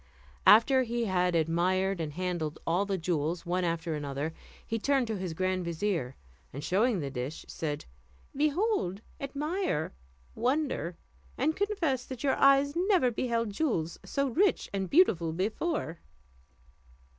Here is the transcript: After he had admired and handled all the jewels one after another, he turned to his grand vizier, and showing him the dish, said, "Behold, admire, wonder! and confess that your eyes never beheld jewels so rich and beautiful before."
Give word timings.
After 0.47 0.81
he 0.81 1.05
had 1.05 1.35
admired 1.35 2.01
and 2.01 2.13
handled 2.13 2.57
all 2.65 2.87
the 2.87 2.97
jewels 2.97 3.45
one 3.45 3.63
after 3.63 3.93
another, 3.93 4.33
he 4.65 4.79
turned 4.79 5.05
to 5.05 5.15
his 5.15 5.35
grand 5.35 5.63
vizier, 5.63 6.15
and 6.51 6.63
showing 6.63 6.95
him 6.95 6.99
the 7.01 7.11
dish, 7.11 7.45
said, 7.47 7.85
"Behold, 8.35 9.01
admire, 9.19 9.93
wonder! 10.33 10.97
and 11.37 11.55
confess 11.55 12.03
that 12.05 12.23
your 12.23 12.35
eyes 12.37 12.73
never 12.75 13.11
beheld 13.11 13.51
jewels 13.51 13.99
so 14.03 14.27
rich 14.29 14.71
and 14.73 14.89
beautiful 14.89 15.33
before." 15.33 15.99